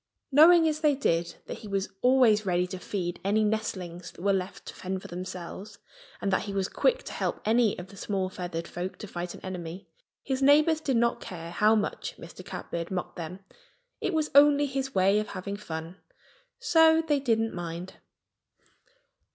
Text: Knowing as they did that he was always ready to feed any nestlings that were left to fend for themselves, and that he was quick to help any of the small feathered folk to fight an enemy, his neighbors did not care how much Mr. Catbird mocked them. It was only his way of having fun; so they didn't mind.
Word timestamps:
Knowing 0.31 0.67
as 0.67 0.79
they 0.79 0.95
did 0.95 1.35
that 1.45 1.59
he 1.59 1.67
was 1.67 1.89
always 2.01 2.43
ready 2.43 2.65
to 2.65 2.79
feed 2.79 3.19
any 3.23 3.43
nestlings 3.43 4.09
that 4.11 4.21
were 4.23 4.33
left 4.33 4.65
to 4.65 4.73
fend 4.73 4.99
for 4.99 5.07
themselves, 5.07 5.77
and 6.19 6.33
that 6.33 6.41
he 6.45 6.53
was 6.55 6.67
quick 6.67 7.03
to 7.03 7.13
help 7.13 7.39
any 7.45 7.77
of 7.77 7.89
the 7.89 7.95
small 7.95 8.27
feathered 8.27 8.67
folk 8.67 8.97
to 8.97 9.05
fight 9.05 9.35
an 9.35 9.39
enemy, 9.41 9.87
his 10.23 10.41
neighbors 10.41 10.81
did 10.81 10.97
not 10.97 11.21
care 11.21 11.51
how 11.51 11.75
much 11.75 12.17
Mr. 12.17 12.43
Catbird 12.43 12.89
mocked 12.89 13.15
them. 13.15 13.41
It 13.99 14.15
was 14.15 14.31
only 14.33 14.65
his 14.65 14.95
way 14.95 15.19
of 15.19 15.27
having 15.27 15.55
fun; 15.55 15.97
so 16.57 17.03
they 17.07 17.19
didn't 17.19 17.53
mind. 17.53 17.97